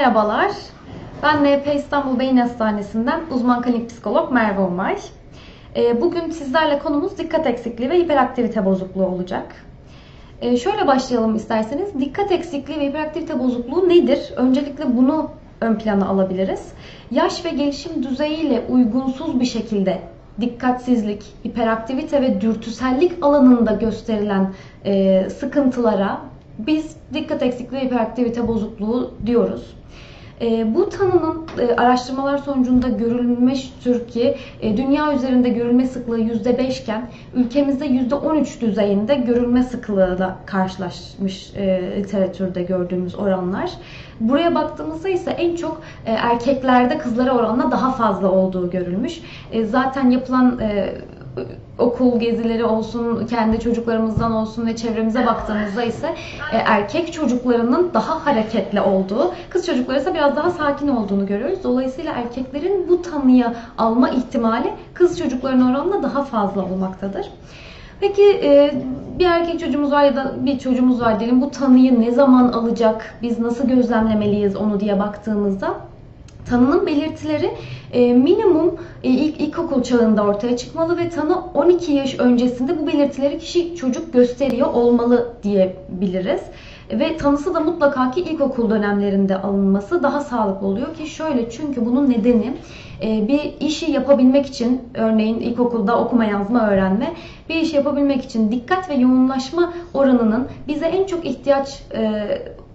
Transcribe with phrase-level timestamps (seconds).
[0.00, 0.52] Merhabalar.
[1.22, 4.96] Ben NP İstanbul Beyin Hastanesi'nden uzman klinik psikolog Merve Umay.
[5.76, 9.54] Ee, Bugün sizlerle konumuz dikkat eksikliği ve hiperaktivite bozukluğu olacak.
[10.40, 12.00] Ee, Şöyle başlayalım isterseniz.
[12.00, 14.32] Dikkat eksikliği ve hiperaktivite bozukluğu nedir?
[14.36, 16.72] Öncelikle bunu ön plana alabiliriz.
[17.10, 20.00] Yaş ve gelişim düzeyiyle uygunsuz bir şekilde
[20.40, 24.52] dikkatsizlik, hiperaktivite ve dürtüsellik alanında gösterilen
[24.84, 26.20] e, sıkıntılara
[26.66, 29.74] biz dikkat eksikliği hiperaktivite bozukluğu diyoruz.
[30.40, 37.10] E, bu tanının e, araştırmalar sonucunda görülmüştür ki e, dünya üzerinde görülme sıklığı %5 iken
[37.34, 43.70] ülkemizde %13 düzeyinde görülme sıklığıyla karşılaşmış e, literatürde gördüğümüz oranlar.
[44.20, 49.20] Buraya baktığımızda ise en çok e, erkeklerde kızlara oranla daha fazla olduğu görülmüş.
[49.52, 50.94] E, zaten yapılan e,
[51.78, 56.14] okul gezileri olsun, kendi çocuklarımızdan olsun ve çevremize baktığımızda ise
[56.52, 61.58] e, erkek çocuklarının daha hareketli olduğu, kız çocukları ise biraz daha sakin olduğunu görüyoruz.
[61.64, 67.30] Dolayısıyla erkeklerin bu tanıya alma ihtimali kız çocuklarının oranla daha fazla olmaktadır.
[68.00, 68.74] Peki e,
[69.18, 73.14] bir erkek çocuğumuz var ya da bir çocuğumuz var diyelim bu tanıyı ne zaman alacak,
[73.22, 75.74] biz nasıl gözlemlemeliyiz onu diye baktığımızda
[76.50, 77.50] Tanının belirtileri
[77.92, 83.38] e, minimum e, ilk ilkokul çağında ortaya çıkmalı ve tanı 12 yaş öncesinde bu belirtileri
[83.38, 86.40] kişi çocuk gösteriyor olmalı diyebiliriz.
[86.92, 92.10] Ve tanısı da mutlaka ki ilkokul dönemlerinde alınması daha sağlıklı oluyor ki şöyle çünkü bunun
[92.10, 92.56] nedeni
[93.02, 97.12] e, bir işi yapabilmek için örneğin ilkokulda okuma yazma öğrenme
[97.48, 101.82] bir işi yapabilmek için dikkat ve yoğunlaşma oranının bize en çok ihtiyaç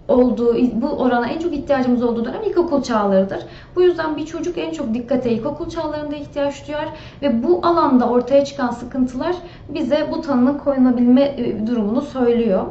[0.07, 3.39] olduğu, bu orana en çok ihtiyacımız olduğu dönem ilkokul çağlarıdır.
[3.75, 6.89] Bu yüzden bir çocuk en çok dikkate ilkokul çağlarında ihtiyaç duyar
[7.21, 9.35] ve bu alanda ortaya çıkan sıkıntılar
[9.69, 12.65] bize bu tanının koyulabilme e, durumunu söylüyor.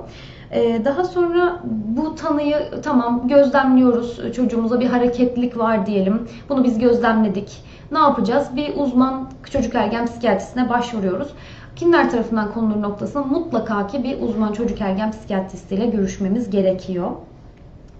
[0.51, 4.33] E, daha sonra bu tanıyı tamam gözlemliyoruz.
[4.37, 6.29] Çocuğumuza bir hareketlilik var diyelim.
[6.48, 7.63] Bunu biz gözlemledik.
[7.93, 8.57] Ne yapacağız?
[8.57, 11.29] Bir uzman çocuk ergen psikiyatrisine başvuruyoruz.
[11.77, 17.11] Kimler tarafından konulur noktasına mutlaka ki bir uzman çocuk ergen psikiyatristiyle görüşmemiz gerekiyor.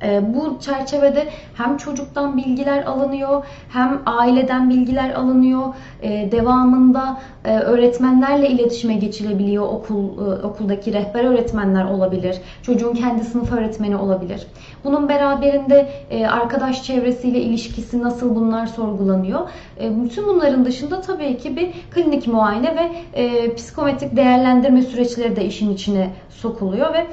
[0.03, 5.75] Ee, bu çerçevede hem çocuktan bilgiler alınıyor, hem aileden bilgiler alınıyor.
[6.03, 9.65] Ee, devamında e, öğretmenlerle iletişime geçilebiliyor.
[9.65, 12.41] Okul e, okuldaki rehber öğretmenler olabilir.
[12.63, 14.47] Çocuğun kendi sınıf öğretmeni olabilir.
[14.85, 19.41] Bunun beraberinde e, arkadaş çevresiyle ilişkisi nasıl bunlar sorgulanıyor.
[19.81, 26.11] Bütün bunların dışında tabii ki bir klinik muayene ve psikometrik değerlendirme süreçleri de işin içine
[26.29, 27.07] sokuluyor ve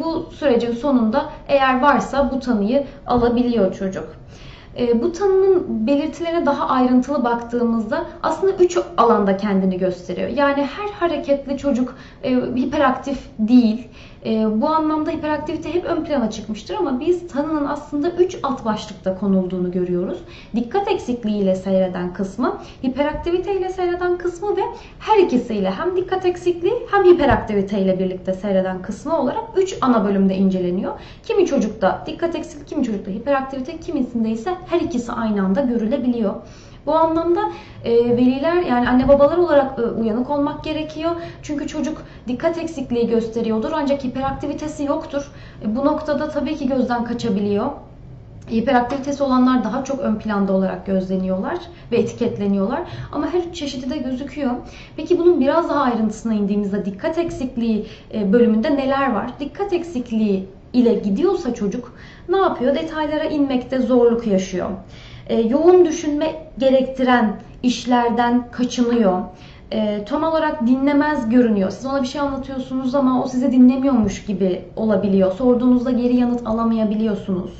[0.00, 4.22] bu sürecin sonunda eğer varsa bu tanıyı alabiliyor çocuk.
[4.78, 10.28] E, bu tanının belirtilerine daha ayrıntılı baktığımızda aslında üç alanda kendini gösteriyor.
[10.28, 13.88] Yani her hareketli çocuk e, hiperaktif değil.
[14.26, 19.18] E, bu anlamda hiperaktivite hep ön plana çıkmıştır ama biz tanının aslında 3 alt başlıkta
[19.18, 20.18] konulduğunu görüyoruz.
[20.56, 24.62] Dikkat eksikliği ile seyreden kısmı, hiperaktivite ile seyreden kısmı ve
[24.98, 30.36] her ikisiyle hem dikkat eksikliği hem hiperaktivite ile birlikte seyreden kısmı olarak 3 ana bölümde
[30.36, 30.92] inceleniyor.
[31.22, 36.34] Kimi çocukta dikkat eksikliği, kimi çocukta hiperaktivite, kimisinde ise her ikisi aynı anda görülebiliyor.
[36.86, 37.40] Bu anlamda
[37.84, 41.10] e, veliler yani anne babalar olarak e, uyanık olmak gerekiyor.
[41.42, 45.30] Çünkü çocuk dikkat eksikliği gösteriyordur ancak hiperaktivitesi yoktur.
[45.64, 47.66] E, bu noktada tabii ki gözden kaçabiliyor.
[48.50, 51.58] Hiperaktivitesi olanlar daha çok ön planda olarak gözleniyorlar
[51.92, 52.80] ve etiketleniyorlar.
[53.12, 54.50] Ama her üç çeşidi de gözüküyor.
[54.96, 59.30] Peki bunun biraz daha ayrıntısına indiğimizde dikkat eksikliği e, bölümünde neler var?
[59.40, 61.92] Dikkat eksikliği ile gidiyorsa çocuk
[62.28, 62.74] ne yapıyor?
[62.74, 64.68] Detaylara inmekte zorluk yaşıyor
[65.26, 69.22] e, yoğun düşünme gerektiren işlerden kaçınıyor.
[69.72, 71.70] E, tam olarak dinlemez görünüyor.
[71.70, 75.32] Siz ona bir şey anlatıyorsunuz ama o size dinlemiyormuş gibi olabiliyor.
[75.32, 77.50] Sorduğunuzda geri yanıt alamayabiliyorsunuz.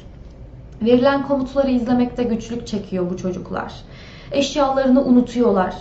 [0.83, 3.73] Verilen komutları izlemekte güçlük çekiyor bu çocuklar.
[4.33, 5.75] Eşyalarını unutuyorlar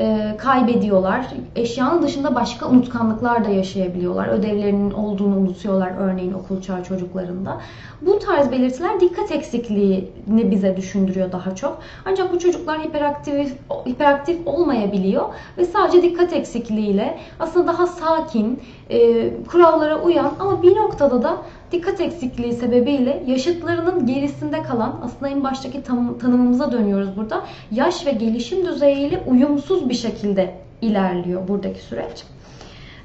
[0.00, 1.26] e, kaybediyorlar.
[1.56, 4.28] Eşyanın dışında başka unutkanlıklar da yaşayabiliyorlar.
[4.28, 7.60] Ödevlerinin olduğunu unutuyorlar örneğin okul çağı çocuklarında.
[8.02, 11.78] Bu tarz belirtiler dikkat eksikliğini bize düşündürüyor daha çok.
[12.04, 15.24] Ancak bu çocuklar hiperaktif, hiperaktif olmayabiliyor
[15.58, 18.60] ve sadece dikkat eksikliğiyle aslında daha sakin,
[18.90, 21.36] e, kurallara uyan ama bir noktada da
[21.72, 27.44] dikkat eksikliği sebebiyle yaşıtlarının gerisinde kalan aslında en baştaki tam, tanımımıza dönüyoruz burada.
[27.70, 32.24] Yaş ve gelişim düzeyiyle uyumsuz bir şekilde ilerliyor buradaki süreç.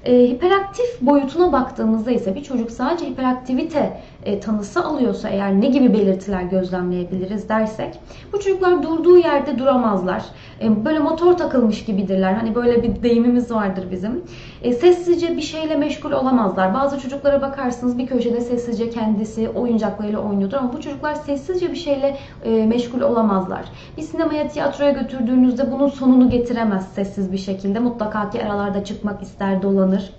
[0.05, 5.93] E, hiperaktif boyutuna baktığımızda ise bir çocuk sadece hiperaktivite e, tanısı alıyorsa eğer ne gibi
[5.93, 7.99] belirtiler gözlemleyebiliriz dersek
[8.33, 10.25] bu çocuklar durduğu yerde duramazlar.
[10.61, 12.33] E, böyle motor takılmış gibidirler.
[12.33, 14.23] Hani böyle bir deyimimiz vardır bizim.
[14.65, 16.73] E, sessizce bir şeyle meşgul olamazlar.
[16.73, 22.17] Bazı çocuklara bakarsınız bir köşede sessizce kendisi oyuncaklarıyla oynuyordur ama bu çocuklar sessizce bir şeyle
[22.43, 23.65] e, meşgul olamazlar.
[23.97, 27.79] Bir sinemaya, tiyatroya götürdüğünüzde bunun sonunu getiremez sessiz bir şekilde.
[27.79, 30.13] Mutlaka ki aralarda çıkmak ister, dolanır.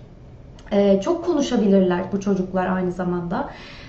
[0.73, 3.49] Ee, çok konuşabilirler bu çocuklar aynı zamanda.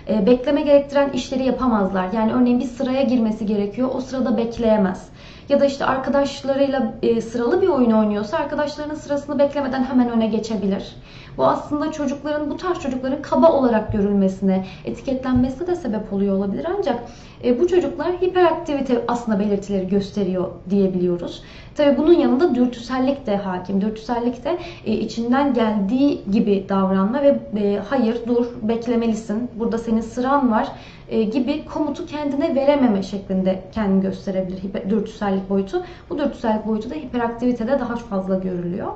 [0.09, 2.13] Ee, bekleme gerektiren işleri yapamazlar.
[2.13, 3.89] Yani örneğin bir sıraya girmesi gerekiyor.
[3.93, 5.09] O sırada bekleyemez.
[5.49, 10.95] Ya da işte arkadaşlarıyla e, sıralı bir oyun oynuyorsa arkadaşlarının sırasını beklemeden hemen öne geçebilir.
[11.37, 16.67] Bu aslında çocukların, bu tarz çocukların kaba olarak görülmesine, etiketlenmesine de sebep oluyor olabilir.
[16.77, 16.99] Ancak
[17.43, 21.43] e, bu çocuklar hiperaktivite aslında belirtileri gösteriyor diyebiliyoruz.
[21.75, 23.81] Tabi bunun yanında dürtüsellik de hakim.
[23.81, 30.51] Dürtüsellik de e, içinden geldiği gibi davranma ve e, hayır dur beklemelisin, burada senin sıran
[30.51, 30.67] var
[31.09, 35.83] e, gibi komutu kendine verememe şeklinde kendini gösterebilir dürtüsellik boyutu.
[36.09, 38.91] Bu dürtüsellik boyutu da hiperaktivitede daha fazla görülüyor.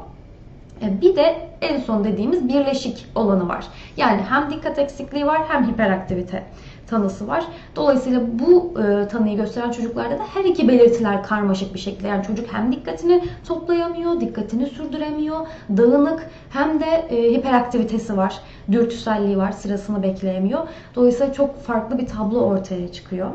[0.81, 3.67] E, bir de en son dediğimiz birleşik olanı var.
[3.97, 6.43] Yani hem dikkat eksikliği var hem hiperaktivite
[6.91, 7.45] tanısı var.
[7.75, 12.07] Dolayısıyla bu e, tanıyı gösteren çocuklarda da her iki belirtiler karmaşık bir şekilde.
[12.07, 15.47] Yani çocuk hem dikkatini toplayamıyor, dikkatini sürdüremiyor,
[15.77, 18.39] dağınık hem de e, hiperaktivitesi var,
[18.71, 20.67] dürtüselliği var, sırasını bekleyemiyor.
[20.95, 23.29] Dolayısıyla çok farklı bir tablo ortaya çıkıyor.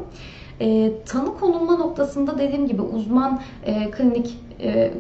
[0.61, 4.93] E, tanı konulma noktasında dediğim gibi uzman e, klinik e,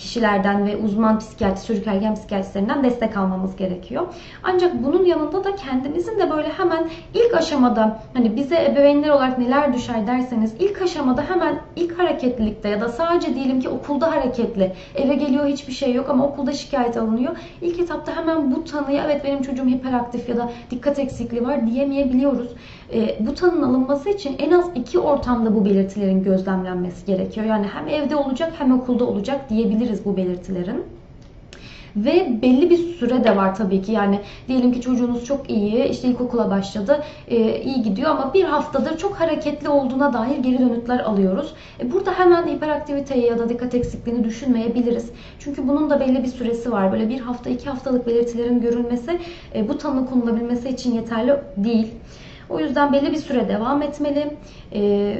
[0.00, 4.06] kişilerden ve uzman psikiyatri, çocuk ergen psikiyatristlerinden destek almamız gerekiyor.
[4.42, 9.74] Ancak bunun yanında da kendimizin de böyle hemen ilk aşamada hani bize ebeveynler olarak neler
[9.74, 15.14] düşer derseniz ilk aşamada hemen ilk hareketlilikte ya da sadece diyelim ki okulda hareketli eve
[15.14, 17.36] geliyor hiçbir şey yok ama okulda şikayet alınıyor.
[17.62, 22.48] İlk etapta hemen bu tanıya evet benim çocuğum hiperaktif ya da dikkat eksikliği var diyemeyebiliyoruz.
[22.94, 27.46] E, bu tanının alınması için en az iki ortamda bu belirtilerin gözlemlenmesi gerekiyor.
[27.46, 30.84] Yani hem evde olacak hem okulda olacak diyebiliriz bu belirtilerin.
[31.96, 33.92] Ve belli bir süre de var tabii ki.
[33.92, 38.98] Yani diyelim ki çocuğunuz çok iyi, işte ilkokula başladı, e, iyi gidiyor ama bir haftadır
[38.98, 41.54] çok hareketli olduğuna dair geri dönütler alıyoruz.
[41.80, 45.10] E, burada hemen hiperaktiviteyi ya da dikkat eksikliğini düşünmeyebiliriz.
[45.38, 46.92] Çünkü bunun da belli bir süresi var.
[46.92, 49.18] Böyle bir hafta, iki haftalık belirtilerin görülmesi
[49.54, 51.88] e, bu tanı konulabilmesi için yeterli değil.
[52.50, 54.36] O yüzden belli bir süre devam etmeli.
[54.74, 55.14] E,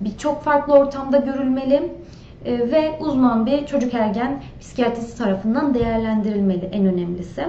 [0.00, 1.92] Birçok farklı ortamda görülmeli
[2.44, 7.46] e, ve uzman bir çocuk ergen psikiyatrisi tarafından değerlendirilmeli en önemlisi.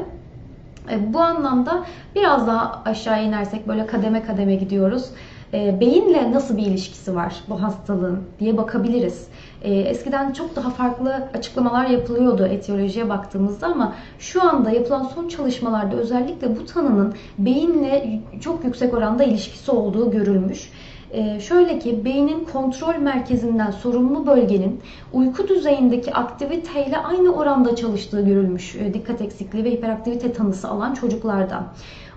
[0.92, 5.10] E, bu anlamda biraz daha aşağı inersek böyle kademe kademe gidiyoruz.
[5.53, 9.27] Beyinle nasıl bir ilişkisi var bu hastalığın diye bakabiliriz.
[9.63, 16.57] Eskiden çok daha farklı açıklamalar yapılıyordu etiyolojiye baktığımızda ama şu anda yapılan son çalışmalarda özellikle
[16.57, 20.71] bu tanının beyinle çok yüksek oranda ilişkisi olduğu görülmüş.
[21.12, 24.81] Ee, şöyle ki beynin kontrol merkezinden sorumlu bölgenin
[25.13, 31.63] uyku düzeyindeki aktiviteyle aynı oranda çalıştığı görülmüş e, dikkat eksikliği ve hiperaktivite tanısı alan çocuklarda.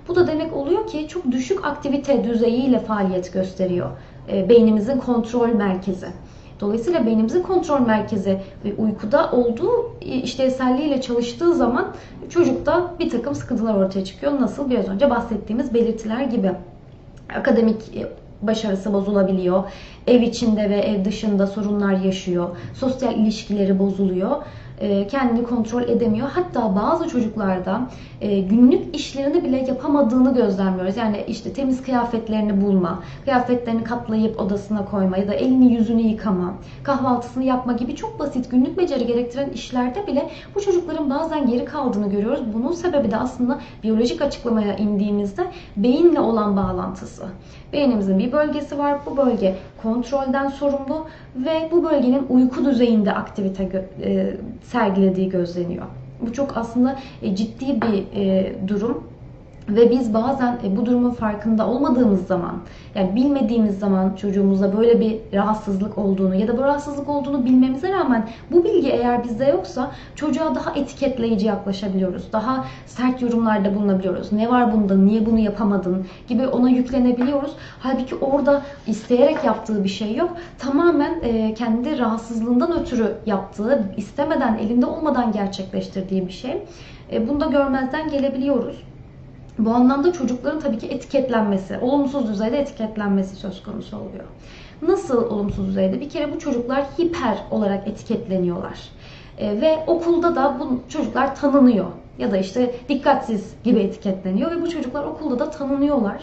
[0.08, 3.90] Bu da demek oluyor ki çok düşük aktivite düzeyiyle faaliyet gösteriyor
[4.32, 6.06] e, beynimizin kontrol merkezi.
[6.60, 8.38] Dolayısıyla beynimizin kontrol merkezi
[8.78, 11.94] uykuda olduğu e, işlevselliğiyle çalıştığı zaman
[12.30, 14.40] çocukta bir takım sıkıntılar ortaya çıkıyor.
[14.40, 16.52] Nasıl biraz önce bahsettiğimiz belirtiler gibi
[17.36, 17.76] akademik
[18.42, 19.64] başarısı bozulabiliyor.
[20.06, 22.48] Ev içinde ve ev dışında sorunlar yaşıyor.
[22.74, 24.36] Sosyal ilişkileri bozuluyor.
[24.80, 26.28] E, kendini kontrol edemiyor.
[26.28, 27.88] Hatta bazı çocuklarda
[28.20, 30.96] e, günlük işlerini bile yapamadığını gözlemliyoruz.
[30.96, 37.44] Yani işte temiz kıyafetlerini bulma, kıyafetlerini katlayıp odasına koyma ya da elini yüzünü yıkama, kahvaltısını
[37.44, 42.40] yapma gibi çok basit günlük beceri gerektiren işlerde bile bu çocukların bazen geri kaldığını görüyoruz.
[42.54, 47.24] Bunun sebebi de aslında biyolojik açıklamaya indiğimizde beyinle olan bağlantısı.
[47.72, 48.98] Beynimizin bir bölgesi var.
[49.06, 55.86] Bu bölge kontrolden sorumlu ve bu bölgenin uyku düzeyinde aktivite e, sergilediği gözleniyor.
[56.20, 59.04] Bu çok aslında e, ciddi bir e, durum.
[59.70, 62.58] Ve biz bazen e, bu durumun farkında olmadığımız zaman,
[62.94, 68.28] yani bilmediğimiz zaman çocuğumuzda böyle bir rahatsızlık olduğunu ya da bu rahatsızlık olduğunu bilmemize rağmen
[68.52, 72.32] bu bilgi eğer bizde yoksa çocuğa daha etiketleyici yaklaşabiliyoruz.
[72.32, 74.32] Daha sert yorumlarda bulunabiliyoruz.
[74.32, 77.50] Ne var bunda, niye bunu yapamadın gibi ona yüklenebiliyoruz.
[77.80, 80.30] Halbuki orada isteyerek yaptığı bir şey yok.
[80.58, 86.62] Tamamen e, kendi rahatsızlığından ötürü yaptığı, istemeden, elinde olmadan gerçekleştirdiği bir şey.
[87.12, 88.89] E, bunu da görmezden gelebiliyoruz.
[89.64, 94.24] Bu anlamda çocukların tabii ki etiketlenmesi, olumsuz düzeyde etiketlenmesi söz konusu oluyor.
[94.82, 96.00] Nasıl olumsuz düzeyde?
[96.00, 98.78] Bir kere bu çocuklar hiper olarak etiketleniyorlar.
[99.38, 101.86] E, ve okulda da bu çocuklar tanınıyor.
[102.18, 106.22] ya da işte dikkatsiz gibi etiketleniyor ve bu çocuklar okulda da tanınıyorlar.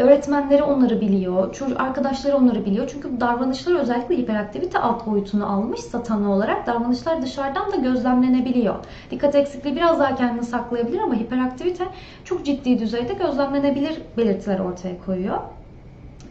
[0.00, 2.88] Öğretmenleri onları biliyor, çocuk arkadaşları onları biliyor.
[2.92, 8.74] Çünkü davranışlar özellikle hiperaktivite alt boyutunu almışsa tanı olarak davranışlar dışarıdan da gözlemlenebiliyor.
[9.10, 11.84] Dikkat eksikliği biraz daha kendini saklayabilir ama hiperaktivite
[12.24, 15.38] çok ciddi düzeyde gözlemlenebilir belirtiler ortaya koyuyor.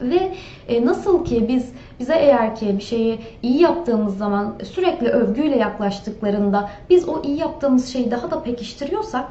[0.02, 0.32] Ve
[0.68, 6.70] e, nasıl ki biz bize eğer ki bir şeyi iyi yaptığımız zaman sürekli övgüyle yaklaştıklarında
[6.90, 9.28] biz o iyi yaptığımız şeyi daha da pekiştiriyorsak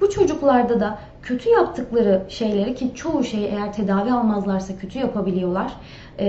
[0.00, 5.72] bu çocuklarda da kötü yaptıkları şeyleri ki çoğu şeyi eğer tedavi almazlarsa kötü yapabiliyorlar.
[6.18, 6.26] E,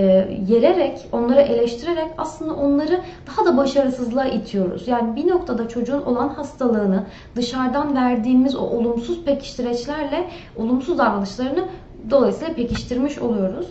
[0.48, 4.88] yererek, onları eleştirerek aslında onları daha da başarısızlığa itiyoruz.
[4.88, 7.04] Yani bir noktada çocuğun olan hastalığını
[7.36, 11.64] dışarıdan verdiğimiz o olumsuz pekiştireçlerle olumsuz davranışlarını
[12.10, 13.66] dolayısıyla pekiştirmiş oluyoruz.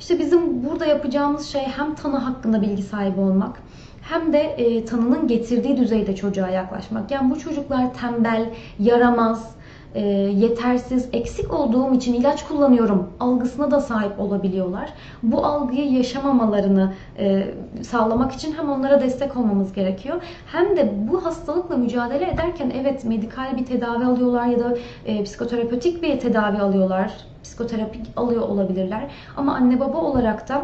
[0.00, 3.62] İşte bizim burada yapacağımız şey hem tanı hakkında bilgi sahibi olmak
[4.08, 7.10] hem de e, tanının getirdiği düzeyde çocuğa yaklaşmak.
[7.10, 9.58] Yani bu çocuklar tembel, yaramaz,
[9.94, 14.92] e, yetersiz, eksik olduğum için ilaç kullanıyorum algısına da sahip olabiliyorlar.
[15.22, 20.22] Bu algıyı yaşamamalarını e, sağlamak için hem onlara destek olmamız gerekiyor.
[20.46, 26.02] Hem de bu hastalıkla mücadele ederken evet medikal bir tedavi alıyorlar ya da e, psikoterapötik
[26.02, 27.12] bir tedavi alıyorlar.
[27.42, 29.10] Psikoterapi alıyor olabilirler.
[29.36, 30.62] Ama anne baba olarak da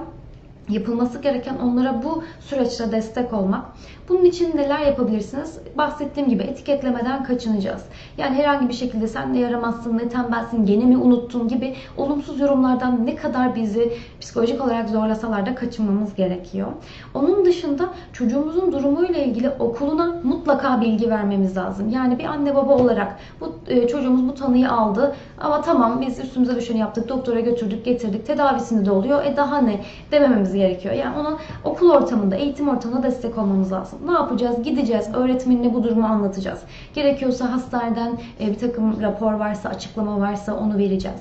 [0.68, 3.64] yapılması gereken onlara bu süreçte destek olmak.
[4.08, 5.58] Bunun için neler yapabilirsiniz?
[5.78, 7.82] Bahsettiğim gibi etiketlemeden kaçınacağız.
[8.18, 13.06] Yani herhangi bir şekilde sen ne yaramazsın, ne tembelsin, gene mi unuttun gibi olumsuz yorumlardan
[13.06, 16.68] ne kadar bizi psikolojik olarak zorlasalar da kaçınmamız gerekiyor.
[17.14, 21.88] Onun dışında çocuğumuzun durumuyla ilgili okuluna mutlaka bilgi vermemiz lazım.
[21.88, 26.56] Yani bir anne baba olarak bu e, çocuğumuz bu tanıyı aldı ama tamam biz üstümüze
[26.56, 29.24] düşeni yaptık, doktora götürdük, getirdik, tedavisinde de oluyor.
[29.24, 29.80] E daha ne
[30.12, 30.94] demememiz gerekiyor.
[30.94, 33.93] Yani ona okul ortamında, eğitim ortamında destek olmamız lazım.
[34.06, 34.62] Ne yapacağız?
[34.62, 35.08] Gideceğiz.
[35.14, 36.60] Öğretmenine bu durumu anlatacağız.
[36.94, 41.20] Gerekiyorsa hastaneden e, bir takım rapor varsa, açıklama varsa onu vereceğiz.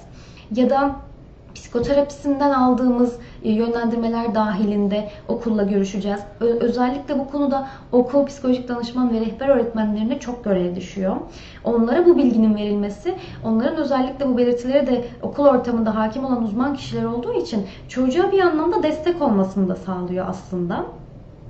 [0.56, 0.96] Ya da
[1.56, 6.20] psikoterapisinden aldığımız e, yönlendirmeler dahilinde okulla görüşeceğiz.
[6.40, 11.16] Özellikle bu konuda okul psikolojik danışman ve rehber öğretmenlerine çok görev düşüyor.
[11.64, 17.04] Onlara bu bilginin verilmesi, onların özellikle bu belirtilere de okul ortamında hakim olan uzman kişiler
[17.04, 20.86] olduğu için çocuğa bir anlamda destek olmasını da sağlıyor aslında.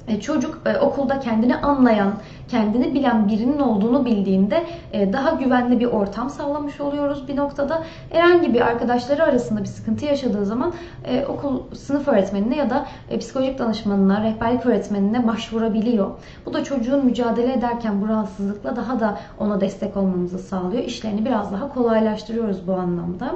[0.08, 2.14] E, çocuk e, okulda kendini anlayan,
[2.48, 7.84] kendini bilen birinin olduğunu bildiğinde e, daha güvenli bir ortam sağlamış oluyoruz bir noktada.
[8.10, 10.74] Herhangi bir arkadaşları arasında bir sıkıntı yaşadığı zaman
[11.28, 12.86] okul sınıf öğretmenine ya da
[13.20, 16.12] psikolojik danışmanına, rehberlik öğretmenine başvurabiliyor.
[16.46, 20.84] Bu da çocuğun mücadele ederken bu rahatsızlıkla daha da ona destek olmamızı sağlıyor.
[20.84, 23.36] İşlerini biraz daha kolaylaştırıyoruz bu anlamda.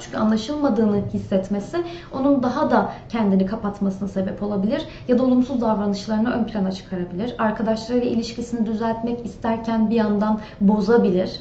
[0.00, 6.44] Çünkü anlaşılmadığını hissetmesi onun daha da kendini kapatmasına sebep olabilir ya da olumsuz davranışlarını ön
[6.44, 7.34] plana çıkarabilir.
[7.38, 11.40] Arkadaşlarıyla ilişkisini düzeltmek isterken bir yandan bozabilir.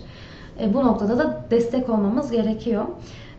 [0.60, 2.86] E, bu noktada da destek olmamız gerekiyor.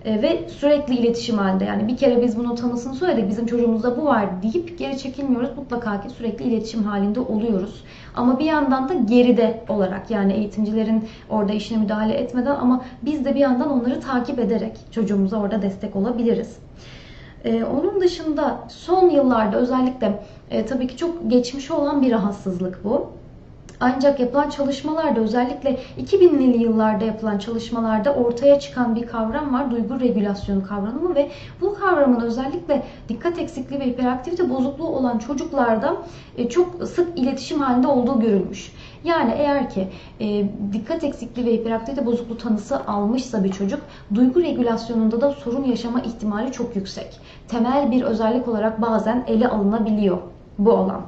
[0.04, 4.04] E, ve sürekli iletişim halinde yani bir kere biz bunun tanısını söyledik bizim çocuğumuzda bu
[4.04, 5.50] var deyip geri çekilmiyoruz.
[5.57, 7.85] Mutlaka ki sürekli iletişim halinde oluyoruz.
[8.14, 13.35] Ama bir yandan da geride olarak yani eğitimcilerin orada işine müdahale etmeden ama biz de
[13.35, 16.59] bir yandan onları takip ederek çocuğumuza orada destek olabiliriz.
[17.45, 23.19] Ee, onun dışında son yıllarda özellikle e, tabii ki çok geçmiş olan bir rahatsızlık bu.
[23.80, 29.70] Ancak yapılan çalışmalarda özellikle 2000'li yıllarda yapılan çalışmalarda ortaya çıkan bir kavram var.
[29.70, 35.96] Duygu regülasyonu kavramı ve bu kavramın özellikle dikkat eksikliği ve hiperaktivite bozukluğu olan çocuklarda
[36.37, 38.72] e, çok sık iletişim halinde olduğu görülmüş.
[39.04, 39.88] Yani eğer ki
[40.20, 43.80] e, dikkat eksikliği ve hiperaktivite bozukluğu tanısı almışsa bir çocuk
[44.14, 47.20] duygu regülasyonunda da sorun yaşama ihtimali çok yüksek.
[47.49, 50.18] Temel bir özellik olarak bazen ele alınabiliyor
[50.58, 51.02] bu olan.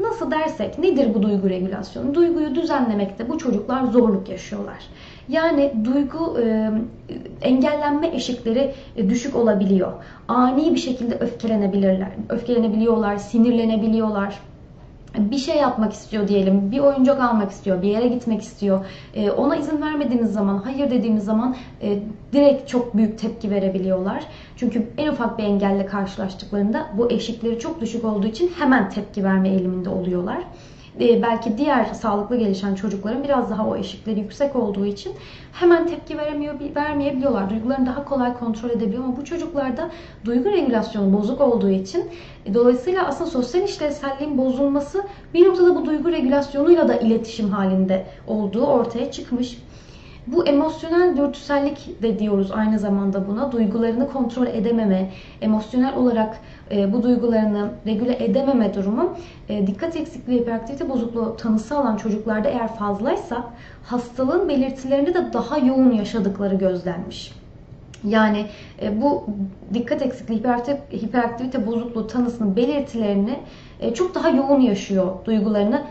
[0.00, 2.14] Nasıl dersek nedir bu duygu regülasyonu?
[2.14, 4.78] Duyguyu düzenlemekte bu çocuklar zorluk yaşıyorlar.
[5.28, 6.70] Yani duygu e,
[7.42, 9.92] engellenme eşikleri e, düşük olabiliyor.
[10.28, 14.38] Ani bir şekilde öfkelenebilirler, öfkelenebiliyorlar, sinirlenebiliyorlar
[15.18, 18.84] bir şey yapmak istiyor diyelim, bir oyuncak almak istiyor, bir yere gitmek istiyor.
[19.14, 21.98] E, ona izin vermediğiniz zaman, hayır dediğimiz zaman e,
[22.32, 24.24] direkt çok büyük tepki verebiliyorlar.
[24.58, 29.48] Çünkü en ufak bir engelle karşılaştıklarında bu eşikleri çok düşük olduğu için hemen tepki verme
[29.48, 30.38] eğiliminde oluyorlar.
[31.00, 35.12] E, belki diğer sağlıklı gelişen çocukların biraz daha o eşikleri yüksek olduğu için
[35.52, 37.50] hemen tepki veremiyor, vermeyebiliyorlar.
[37.50, 39.90] Duygularını daha kolay kontrol edebiliyor ama bu çocuklarda
[40.24, 42.04] duygu regülasyonu bozuk olduğu için
[42.46, 48.66] e, dolayısıyla aslında sosyal işlevselliğin bozulması bir noktada bu duygu regülasyonuyla da iletişim halinde olduğu
[48.66, 49.58] ortaya çıkmış.
[50.32, 53.52] Bu emosyonel dürtüsellik de diyoruz aynı zamanda buna.
[53.52, 56.38] Duygularını kontrol edememe, emosyonel olarak
[56.70, 59.16] e, bu duygularını regüle edememe durumu
[59.48, 63.50] e, dikkat eksikliği hiperaktivite bozukluğu tanısı alan çocuklarda eğer fazlaysa
[63.84, 67.32] hastalığın belirtilerini de daha yoğun yaşadıkları gözlenmiş.
[68.04, 68.46] Yani
[68.82, 69.24] e, bu
[69.74, 73.38] dikkat eksikliği, hiperaktivite, hiperaktivite bozukluğu tanısının belirtilerini
[73.80, 75.82] e, çok daha yoğun yaşıyor duygularını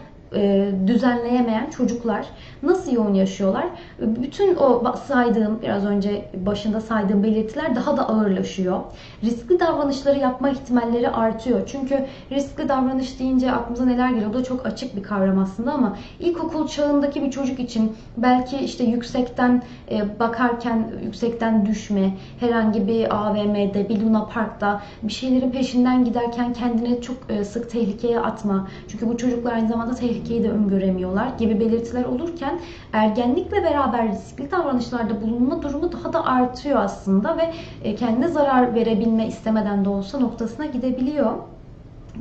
[0.87, 2.25] düzenleyemeyen çocuklar
[2.63, 3.65] nasıl yoğun yaşıyorlar?
[3.99, 8.79] Bütün o saydığım, biraz önce başında saydığım belirtiler daha da ağırlaşıyor.
[9.23, 11.61] Riskli davranışları yapma ihtimalleri artıyor.
[11.65, 14.29] Çünkü riskli davranış deyince aklımıza neler geliyor?
[14.29, 18.83] Bu da çok açık bir kavram aslında ama ilkokul çağındaki bir çocuk için belki işte
[18.83, 26.53] yüksekten e, bakarken yüksekten düşme, herhangi bir AVM'de, bir Luna Park'ta bir şeylerin peşinden giderken
[26.53, 28.67] kendini çok e, sık tehlikeye atma.
[28.87, 32.59] Çünkü bu çocuklar aynı zamanda tehlikeyi de öngöremiyorlar gibi belirtiler olurken
[32.93, 39.27] ergenlikle beraber riskli davranışlarda bulunma durumu daha da artıyor aslında ve e, kendine zarar verebilme
[39.27, 41.31] istemeden de olsa noktasına gidebiliyor.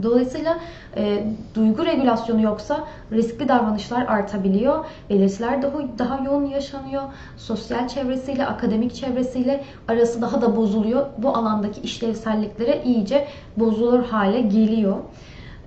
[0.03, 0.59] Dolayısıyla
[0.97, 4.85] e, duygu regülasyonu yoksa riskli davranışlar artabiliyor.
[5.11, 7.03] Belirtiler daha, daha yoğun yaşanıyor.
[7.37, 11.07] Sosyal çevresiyle, akademik çevresiyle arası daha da bozuluyor.
[11.19, 14.97] Bu alandaki işlevselliklere iyice bozulur hale geliyor.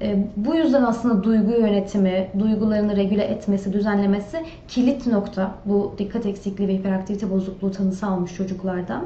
[0.02, 5.52] E, bu yüzden aslında duygu yönetimi, duygularını regüle etmesi, düzenlemesi kilit nokta.
[5.66, 9.06] Bu dikkat eksikliği ve hiperaktivite bozukluğu tanısı almış çocuklardan.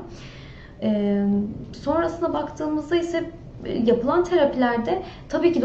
[0.82, 1.24] E,
[1.84, 3.24] sonrasına baktığımızda ise
[3.66, 5.62] e, yapılan terapilerde tabii ki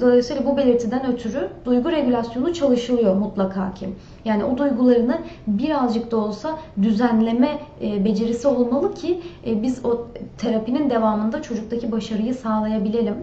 [0.00, 3.88] dolayısıyla bu belirtiden ötürü duygu regülasyonu çalışılıyor mutlaka ki.
[4.24, 10.06] Yani o duygularını birazcık da olsa düzenleme becerisi olmalı ki biz o
[10.38, 13.14] terapinin devamında çocuktaki başarıyı sağlayabilelim.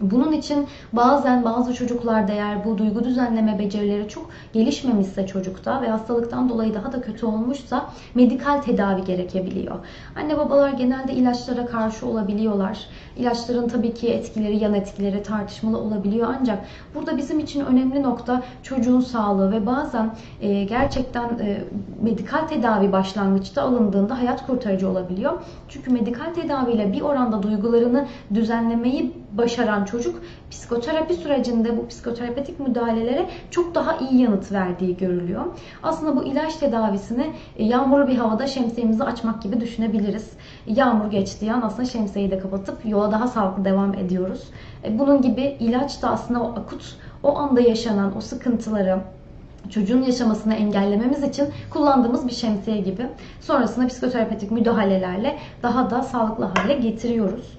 [0.00, 6.48] Bunun için bazen bazı çocuklarda eğer bu duygu düzenleme becerileri çok gelişmemişse çocukta ve hastalıktan
[6.48, 9.76] dolayı daha da kötü olmuşsa medikal tedavi gerekebiliyor.
[10.16, 12.86] Anne babalar genelde ilaçlara karşı olabiliyorlar.
[13.18, 19.00] İlaçların tabii ki etkileri, yan etkileri tartışmalı olabiliyor ancak burada bizim için önemli nokta çocuğun
[19.00, 20.10] sağlığı ve bazen
[20.40, 21.60] e, gerçekten e,
[22.02, 25.32] medikal tedavi başlangıçta alındığında hayat kurtarıcı olabiliyor.
[25.68, 33.74] Çünkü medikal tedaviyle bir oranda duygularını düzenlemeyi başaran çocuk psikoterapi sürecinde bu psikoterapetik müdahalelere çok
[33.74, 35.42] daha iyi yanıt verdiği görülüyor.
[35.82, 40.30] Aslında bu ilaç tedavisini e, yağmurlu bir havada şemsiyemizi açmak gibi düşünebiliriz.
[40.68, 44.42] Yağmur geçtiği an aslında şemsiyeyi de kapatıp yola daha sağlıklı devam ediyoruz.
[44.84, 48.98] E, bunun gibi ilaç da aslında o akut, o anda yaşanan o sıkıntıları,
[49.70, 53.06] çocuğun yaşamasını engellememiz için kullandığımız bir şemsiye gibi.
[53.40, 57.58] Sonrasında psikoterapetik müdahalelerle daha da sağlıklı hale getiriyoruz.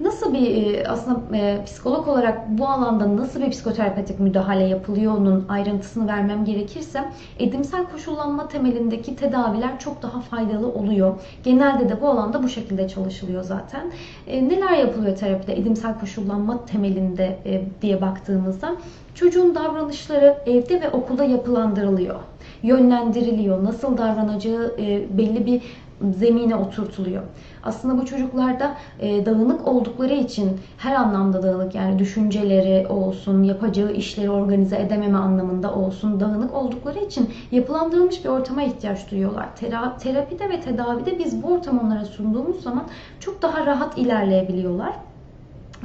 [0.00, 5.44] Nasıl bir e, aslında e, psikolog olarak bu alanda nasıl bir psikoterapetik müdahale yapılıyor onun
[5.48, 7.04] ayrıntısını vermem gerekirse
[7.38, 11.14] edimsel koşullanma temelindeki tedaviler çok daha faydalı oluyor.
[11.44, 13.92] Genelde de bu alanda bu şekilde çalışılıyor zaten.
[14.26, 17.38] E, neler yapılıyor terapide edimsel koşullanma temelinde
[17.82, 18.76] diye baktığımızda
[19.14, 22.16] çocuğun davranışları evde ve okulda yapılandırılıyor
[22.62, 23.64] yönlendiriliyor.
[23.64, 24.74] Nasıl davranacağı
[25.10, 25.62] belli bir
[26.00, 27.22] zemine oturtuluyor.
[27.66, 34.30] Aslında bu çocuklarda e, dağınık oldukları için her anlamda dağınık yani düşünceleri olsun, yapacağı işleri
[34.30, 39.56] organize edememe anlamında olsun dağınık oldukları için yapılandırılmış bir ortama ihtiyaç duyuyorlar.
[39.56, 42.84] Tera terapide ve tedavide biz bu ortamı onlara sunduğumuz zaman
[43.20, 45.05] çok daha rahat ilerleyebiliyorlar.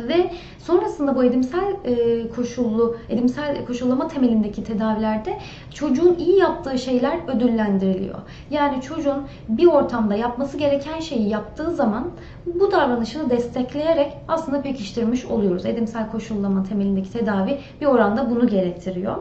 [0.07, 5.37] Ve sonrasında bu edimsel e, koşullu, edimsel koşullama temelindeki tedavilerde
[5.73, 8.19] çocuğun iyi yaptığı şeyler ödüllendiriliyor.
[8.49, 12.07] Yani çocuğun bir ortamda yapması gereken şeyi yaptığı zaman
[12.45, 15.65] bu davranışını destekleyerek aslında pekiştirmiş oluyoruz.
[15.65, 19.17] Edimsel koşullama temelindeki tedavi bir oranda bunu gerektiriyor.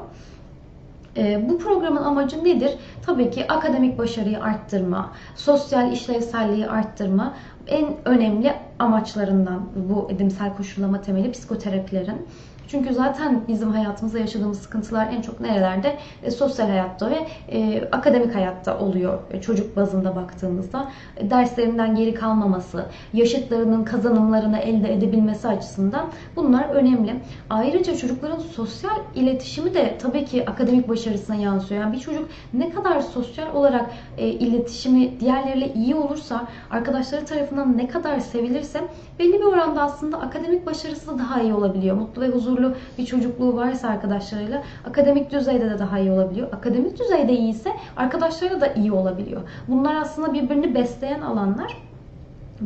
[1.16, 2.71] E, bu programın amacı nedir?
[3.07, 7.35] Tabii ki akademik başarıyı arttırma, sosyal işlevselliği arttırma
[7.70, 12.26] en önemli amaçlarından bu edimsel koşullama temeli psikoterapilerin.
[12.70, 15.96] Çünkü zaten bizim hayatımızda yaşadığımız sıkıntılar en çok nerelerde?
[16.22, 20.90] E, sosyal hayatta ve e, akademik hayatta oluyor e, çocuk bazında baktığımızda.
[21.16, 26.06] E, derslerinden geri kalmaması, yaşıtlarının kazanımlarını elde edebilmesi açısından
[26.37, 27.14] bunlar önemli.
[27.50, 31.80] Ayrıca çocukların sosyal iletişimi de tabii ki akademik başarısına yansıyor.
[31.80, 37.88] Yani bir çocuk ne kadar sosyal olarak e, iletişimi diğerleriyle iyi olursa, arkadaşları tarafından ne
[37.88, 38.81] kadar sevilirse
[39.18, 41.96] belli bir oranda aslında akademik başarısı da daha iyi olabiliyor.
[41.96, 46.53] Mutlu ve huzurlu bir çocukluğu varsa arkadaşlarıyla akademik düzeyde de daha iyi olabiliyor.
[46.53, 49.42] Akademik düzeyde iyi ise arkadaşlarıyla da iyi olabiliyor.
[49.68, 51.77] Bunlar aslında birbirini besleyen alanlar.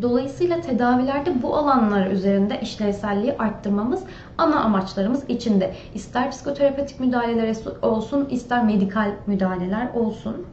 [0.03, 4.03] Dolayısıyla tedavilerde bu alanlar üzerinde işlevselliği arttırmamız
[4.39, 5.75] ana amaçlarımız içinde.
[5.95, 10.47] İster psikoterapetik müdahaleler olsun, ister medikal müdahaleler olsun.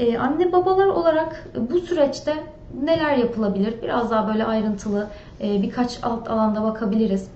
[0.00, 2.34] Ee, anne babalar olarak bu süreçte
[2.82, 3.74] neler yapılabilir?
[3.82, 5.08] Biraz daha böyle ayrıntılı
[5.40, 7.28] e, birkaç alt alanda bakabiliriz.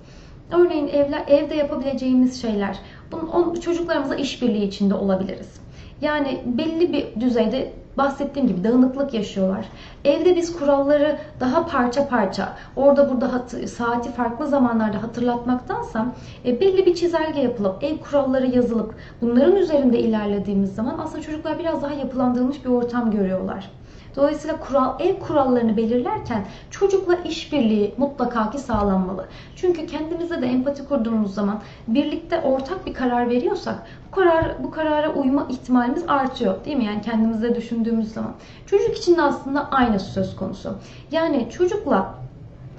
[0.51, 2.79] Örneğin evler, evde yapabileceğimiz şeyler.
[3.11, 5.59] Bunun, on, çocuklarımızla işbirliği içinde olabiliriz.
[6.01, 9.65] Yani belli bir düzeyde bahsettiğim gibi dağınıklık yaşıyorlar.
[10.05, 16.05] Evde biz kuralları daha parça parça, orada burada hat- saati farklı zamanlarda hatırlatmaktansa
[16.45, 21.81] e, belli bir çizelge yapılıp, ev kuralları yazılıp bunların üzerinde ilerlediğimiz zaman aslında çocuklar biraz
[21.81, 23.71] daha yapılandırılmış bir ortam görüyorlar.
[24.15, 29.25] Dolayısıyla kural, ev kurallarını belirlerken çocukla işbirliği mutlaka ki sağlanmalı.
[29.55, 33.75] Çünkü kendimize de empati kurduğumuz zaman birlikte ortak bir karar veriyorsak
[34.07, 36.65] bu karar bu karara uyma ihtimalimiz artıyor.
[36.65, 36.85] Değil mi?
[36.85, 38.31] Yani kendimize düşündüğümüz zaman.
[38.65, 40.77] Çocuk için de aslında aynısı söz konusu.
[41.11, 42.13] Yani çocukla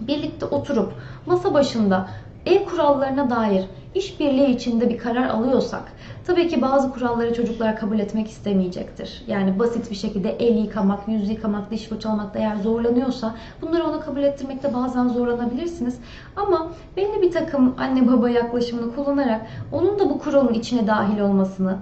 [0.01, 0.93] birlikte oturup
[1.27, 2.09] masa başında
[2.47, 5.93] ev kurallarına dair işbirliği içinde bir karar alıyorsak
[6.27, 9.23] tabii ki bazı kuralları çocuklar kabul etmek istemeyecektir.
[9.27, 14.23] Yani basit bir şekilde el yıkamak, yüz yıkamak, diş fırçalamakta eğer zorlanıyorsa bunları ona kabul
[14.23, 15.99] ettirmekte bazen zorlanabilirsiniz.
[16.37, 21.77] Ama belli bir takım anne baba yaklaşımını kullanarak onun da bu kuralın içine dahil olmasını,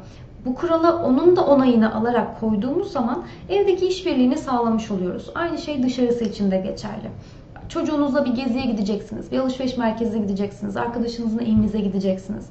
[0.46, 5.30] bu kurala onun da onayını alarak koyduğumuz zaman evdeki işbirliğini sağlamış oluyoruz.
[5.34, 7.10] Aynı şey dışarısı için de geçerli.
[7.68, 12.46] Çocuğunuzla bir geziye gideceksiniz, bir alışveriş merkezine gideceksiniz, arkadaşınızın evinize gideceksiniz.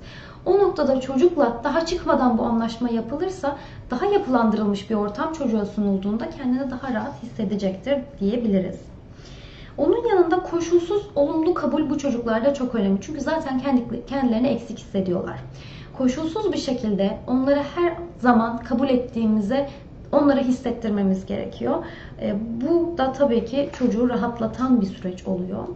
[0.46, 3.58] O noktada çocukla daha çıkmadan bu anlaşma yapılırsa
[3.92, 8.80] daha yapılandırılmış bir ortam çocuğa sunulduğunda kendini daha rahat hissedecektir diyebiliriz.
[9.78, 13.02] Onun yanında koşulsuz olumlu kabul bu çocuklarda çok önemli.
[13.02, 13.62] Çünkü zaten
[14.08, 15.40] kendilerini eksik hissediyorlar.
[15.98, 19.70] Koşulsuz bir şekilde onları her zaman kabul ettiğimize
[20.12, 21.86] onları hissettirmemiz gerekiyor.
[22.22, 25.68] E, bu da tabii ki çocuğu rahatlatan bir süreç oluyor.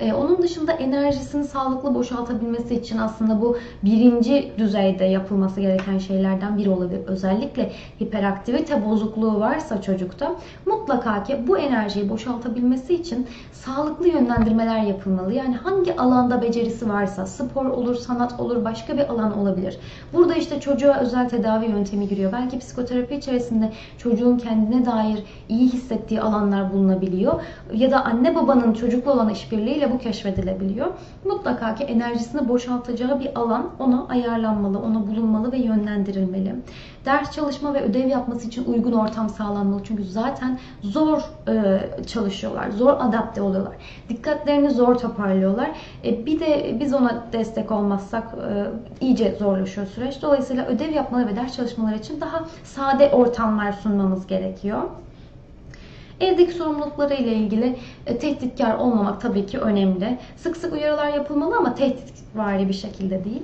[0.00, 6.70] Ee, onun dışında enerjisini sağlıklı boşaltabilmesi için aslında bu birinci düzeyde yapılması gereken şeylerden biri
[6.70, 7.00] olabilir.
[7.06, 10.34] Özellikle hiperaktivite bozukluğu varsa çocukta
[10.66, 15.32] mutlaka ki bu enerjiyi boşaltabilmesi için sağlıklı yönlendirmeler yapılmalı.
[15.32, 19.78] Yani hangi alanda becerisi varsa spor olur, sanat olur, başka bir alan olabilir.
[20.12, 22.32] Burada işte çocuğa özel tedavi yöntemi giriyor.
[22.32, 27.42] Belki psikoterapi içerisinde çocuğun kendine dair iyi hissettiği alanlar bulunabiliyor.
[27.74, 30.86] Ya da anne babanın çocukla olan işbirliğiyle bu keşfedilebiliyor.
[31.24, 36.54] Mutlaka ki enerjisini boşaltacağı bir alan ona ayarlanmalı, ona bulunmalı ve yönlendirilmeli.
[37.04, 39.80] Ders çalışma ve ödev yapması için uygun ortam sağlanmalı.
[39.84, 43.74] Çünkü zaten zor e, çalışıyorlar, zor adapte oluyorlar.
[44.08, 45.70] Dikkatlerini zor toparlıyorlar.
[46.04, 48.66] E, bir de biz ona destek olmazsak e,
[49.00, 50.22] iyice zorlaşıyor süreç.
[50.22, 54.82] Dolayısıyla ödev yapmaları ve ders çalışmaları için daha sade ortamlar sunmamız gerekiyor.
[56.20, 57.76] Evdeki sorumlulukları ile ilgili
[58.06, 60.18] e, tehditkar olmamak tabii ki önemli.
[60.36, 63.42] Sık sık uyarılar yapılmalı ama tehditvari bir şekilde değil.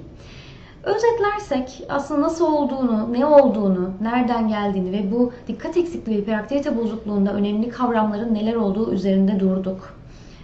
[0.82, 7.32] Özetlersek aslında nasıl olduğunu, ne olduğunu, nereden geldiğini ve bu dikkat eksikliği ve hiperaktivite bozukluğunda
[7.32, 9.94] önemli kavramların neler olduğu üzerinde durduk.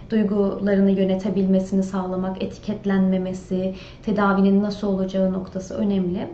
[0.09, 6.27] Duygularını yönetebilmesini sağlamak, etiketlenmemesi, tedavinin nasıl olacağı noktası önemli.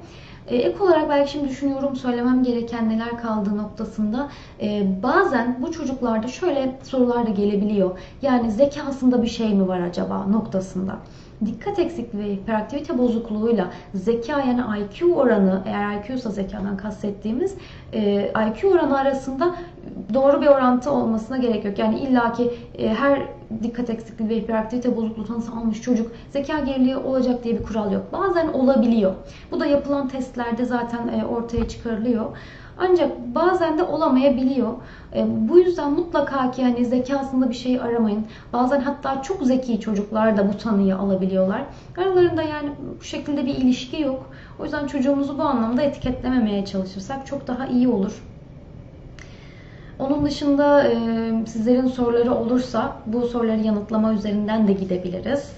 [0.47, 4.29] E, ek olarak belki şimdi düşünüyorum söylemem gereken neler kaldığı noktasında
[4.61, 7.99] e, bazen bu çocuklarda şöyle sorular da gelebiliyor.
[8.21, 10.95] Yani zekasında bir şey mi var acaba noktasında.
[11.45, 17.55] Dikkat eksikliği ve hiperaktivite bozukluğuyla zeka yani IQ oranı eğer IQ ise zekadan kastettiğimiz
[17.93, 19.55] e, IQ oranı arasında
[20.13, 21.79] doğru bir orantı olmasına gerek yok.
[21.79, 23.21] Yani illaki e, her
[23.63, 28.03] dikkat eksikliği ve hiperaktivite bozukluğu tanısı almış çocuk zeka geriliği olacak diye bir kural yok.
[28.13, 29.13] Bazen olabiliyor.
[29.51, 32.25] Bu da yapılan testlerde zaten e, ortaya çıkarılıyor.
[32.77, 34.73] Ancak bazen de olamayabiliyor.
[35.15, 38.25] E, bu yüzden mutlaka ki hani zekasında bir şey aramayın.
[38.53, 41.63] Bazen hatta çok zeki çocuklar da bu tanıyı alabiliyorlar.
[41.97, 44.29] Aralarında yani bu şekilde bir ilişki yok.
[44.59, 48.23] O yüzden çocuğumuzu bu anlamda etiketlememeye çalışırsak çok daha iyi olur.
[49.99, 50.95] Onun dışında e,
[51.47, 55.51] sizlerin soruları olursa bu soruları yanıtlama üzerinden de gidebiliriz.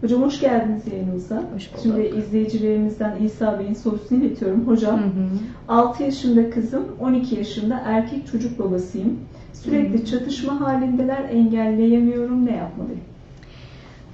[0.00, 1.42] Hocam hoş geldiniz yayınımıza.
[1.54, 1.82] Hoş bulduk.
[1.82, 4.66] Şimdi izleyicilerimizden İsa Bey'in sorusunu iletiyorum.
[4.68, 5.28] Hocam Hı hı.
[5.68, 9.18] 6 yaşında kızım, 12 yaşında erkek çocuk babasıyım.
[9.52, 10.04] Sürekli Hı hı.
[10.06, 12.46] çatışma halindeler, engelleyemiyorum.
[12.46, 13.00] Ne yapmalıyım?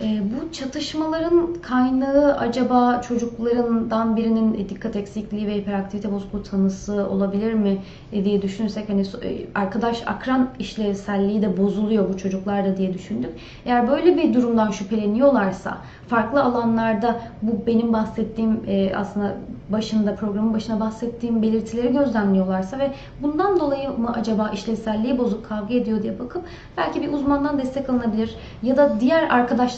[0.00, 7.78] E, bu çatışmaların kaynağı acaba çocuklarından birinin dikkat eksikliği ve hiperaktivite bozukluğu tanısı olabilir mi
[8.12, 13.30] e, diye düşünürsek hani e, arkadaş akran işlevselliği de bozuluyor bu çocuklarda diye düşündük.
[13.66, 15.78] Eğer böyle bir durumdan şüpheleniyorlarsa
[16.09, 19.37] farklı alanlarda bu benim bahsettiğim e, aslında
[19.68, 26.02] başında programın başına bahsettiğim belirtileri gözlemliyorlarsa ve bundan dolayı mı acaba işlevselliği bozuk kavga ediyor
[26.02, 26.42] diye bakıp
[26.76, 29.28] belki bir uzmandan destek alınabilir ya da diğer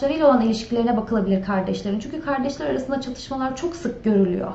[0.06, 2.00] arkadaşlarıyla olan ilişkilerine bakılabilir kardeşlerin.
[2.00, 4.52] Çünkü kardeşler arasında çatışmalar çok sık görülüyor.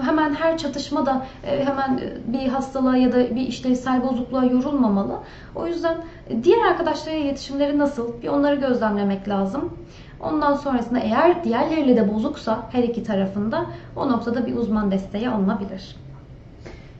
[0.00, 5.18] Hemen her çatışmada e, hemen e, bir hastalığa ya da bir işlevsel bozukluğa yorulmamalı.
[5.54, 5.96] O yüzden
[6.28, 8.22] e, diğer arkadaşlarıyla iletişimleri nasıl?
[8.22, 9.78] Bir onları gözlemlemek lazım.
[10.20, 15.96] Ondan sonrasında eğer diğerleriyle de bozuksa her iki tarafında o noktada bir uzman desteği alınabilir.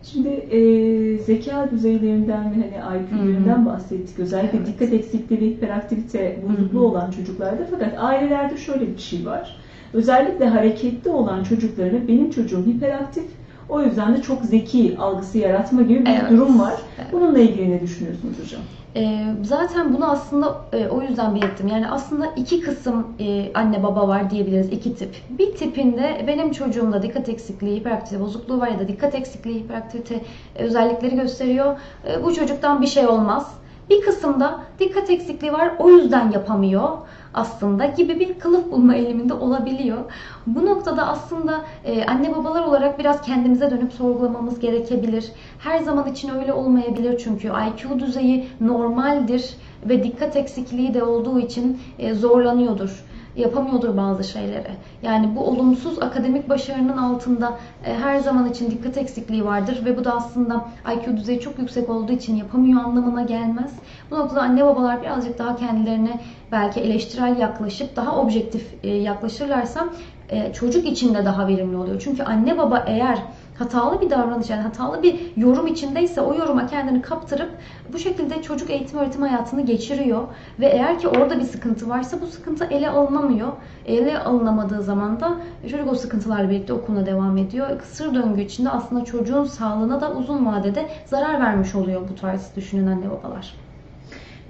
[0.02, 4.18] Şimdi e, zeka düzeylerinden ve hani IQ'lerinden bahsettik.
[4.18, 4.66] Özellikle Evet.
[4.66, 7.66] dikkat eksikliği ve hiperaktivite bozukluğu olan çocuklarda.
[7.70, 9.56] Fakat ailelerde şöyle bir şey var.
[9.94, 13.24] Özellikle hareketli olan çocuklarına benim çocuğum hiperaktif,
[13.70, 16.30] o yüzden de çok zeki algısı yaratma gibi bir Evet.
[16.30, 16.74] durum var.
[16.98, 17.12] Evet.
[17.12, 18.61] Bununla ilgili ne düşünüyorsunuz hocam?
[18.96, 21.68] Ee, zaten bunu aslında e, o yüzden belirttim.
[21.68, 24.72] Yani aslında iki kısım e, anne baba var diyebiliriz.
[24.72, 25.16] iki tip.
[25.38, 30.20] Bir tipinde benim çocuğumda dikkat eksikliği, hiperaktivite bozukluğu var ya da dikkat eksikliği, hiperaktivite
[30.56, 31.76] e, özellikleri gösteriyor.
[32.09, 33.54] E, bu çocuktan bir şey olmaz.
[33.90, 36.88] Bir kısımda dikkat eksikliği var o yüzden yapamıyor
[37.34, 39.98] aslında gibi bir kılıf bulma eğiliminde olabiliyor.
[40.46, 45.32] Bu noktada aslında e, anne babalar olarak biraz kendimize dönüp sorgulamamız gerekebilir.
[45.58, 51.80] Her zaman için öyle olmayabilir çünkü IQ düzeyi normaldir ve dikkat eksikliği de olduğu için
[51.98, 53.04] e, zorlanıyordur
[53.36, 54.70] yapamıyordur bazı şeyleri.
[55.02, 60.04] Yani bu olumsuz akademik başarının altında e, her zaman için dikkat eksikliği vardır ve bu
[60.04, 63.72] da aslında IQ düzeyi çok yüksek olduğu için yapamıyor anlamına gelmez.
[64.10, 66.20] Bu noktada anne babalar birazcık daha kendilerine
[66.52, 69.88] belki eleştirel yaklaşıp daha objektif e, yaklaşırlarsa
[70.28, 72.00] e, çocuk için de daha verimli oluyor.
[72.04, 73.18] Çünkü anne baba eğer
[73.60, 77.50] hatalı bir davranış yani hatalı bir yorum içindeyse o yoruma kendini kaptırıp
[77.92, 80.22] bu şekilde çocuk eğitim öğretim hayatını geçiriyor
[80.60, 83.48] ve eğer ki orada bir sıkıntı varsa bu sıkıntı ele alınamıyor.
[83.86, 87.78] Ele alınamadığı zaman da çocuk o sıkıntılarla birlikte okuluna devam ediyor.
[87.78, 92.86] Kısır döngü içinde aslında çocuğun sağlığına da uzun vadede zarar vermiş oluyor bu tarz düşünen
[92.86, 93.54] anne babalar.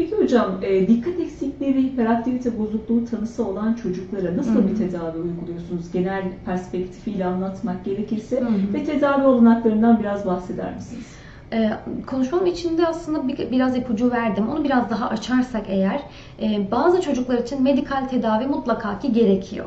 [0.01, 4.69] Peki hocam e, dikkat eksikliği ve hiperaktivite bozukluğu tanısı olan çocuklara nasıl Hı hı.
[4.69, 5.93] bir tedavi uyguluyorsunuz?
[5.93, 8.75] Genel perspektifiyle anlatmak gerekirse Hı hı.
[8.75, 11.07] ve tedavi olanaklarından biraz bahseder misiniz?
[11.53, 11.71] Ee,
[12.07, 14.49] konuşmam içinde aslında bir, biraz ipucu verdim.
[14.49, 16.01] Onu biraz daha açarsak eğer
[16.43, 19.67] e, bazı çocuklar için medikal tedavi mutlaka ki gerekiyor.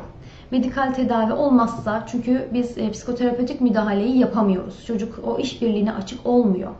[0.50, 4.86] Medikal tedavi olmazsa çünkü biz e, psikoterapötik müdahaleyi yapamıyoruz.
[4.86, 6.70] Çocuk o işbirliğine açık olmuyor.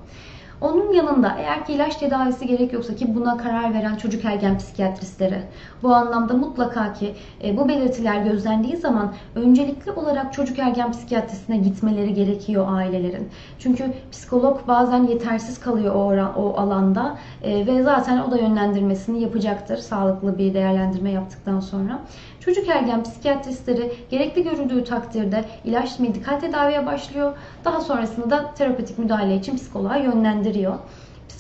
[0.65, 5.43] Onun yanında eğer ki ilaç tedavisi gerek yoksa ki buna karar veren çocuk ergen psikiyatristleri
[5.83, 12.15] bu anlamda mutlaka ki e, bu belirtiler gözlendiği zaman öncelikli olarak çocuk ergen psikiyatrisine gitmeleri
[12.15, 13.29] gerekiyor ailelerin.
[13.59, 19.23] Çünkü psikolog bazen yetersiz kalıyor o, ora- o alanda e, ve zaten o da yönlendirmesini
[19.23, 22.01] yapacaktır sağlıklı bir değerlendirme yaptıktan sonra.
[22.45, 27.33] Çocuk ergen psikiyatristleri gerekli görüldüğü takdirde ilaç medikal tedaviye başlıyor.
[27.65, 30.79] Daha sonrasında da terapötik müdahale için psikoloğa yönlendiriyor.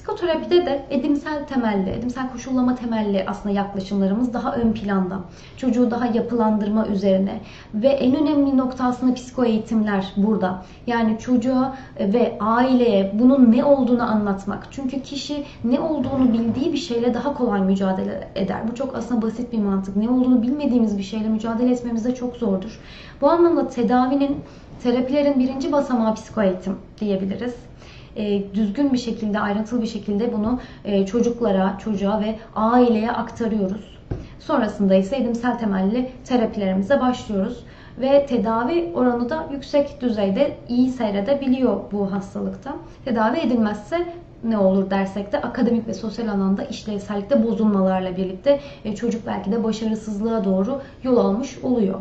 [0.05, 5.21] Psikoterapide de edimsel temelli, edimsel koşullama temelli aslında yaklaşımlarımız daha ön planda.
[5.57, 7.41] Çocuğu daha yapılandırma üzerine
[7.75, 10.65] ve en önemli nokta psiko eğitimler burada.
[10.87, 14.69] Yani çocuğa ve aileye bunun ne olduğunu anlatmak.
[14.71, 18.59] Çünkü kişi ne olduğunu bildiği bir şeyle daha kolay mücadele eder.
[18.71, 19.97] Bu çok aslında basit bir mantık.
[19.97, 22.81] Ne olduğunu bilmediğimiz bir şeyle mücadele etmemiz de çok zordur.
[23.21, 24.37] Bu anlamda tedavinin,
[24.83, 27.55] terapilerin birinci basamağı psiko eğitim diyebiliriz
[28.17, 33.99] e, düzgün bir şekilde, ayrıntılı bir şekilde bunu e, çocuklara, çocuğa ve aileye aktarıyoruz.
[34.39, 37.65] Sonrasında ise edimsel temelli terapilerimize başlıyoruz.
[38.01, 42.77] Ve tedavi oranı da yüksek düzeyde iyi seyredebiliyor bu hastalıkta.
[43.05, 44.07] Tedavi edilmezse
[44.45, 49.65] ne olur dersek de akademik ve sosyal alanda işlevsellikte bozulmalarla birlikte e, çocuk belki de
[49.65, 52.01] başarısızlığa doğru yol almış oluyor.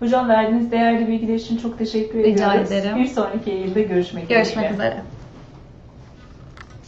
[0.00, 2.72] Hocam verdiğiniz değerli bilgiler için çok teşekkür Rica ediyoruz.
[2.72, 2.96] ederim.
[2.96, 4.74] Bir sonraki yayında görüşmek Görüşmek dileğiyle.
[4.74, 5.02] üzere.